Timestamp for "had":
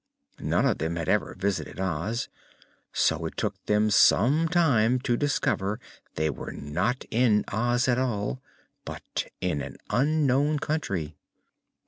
0.95-1.07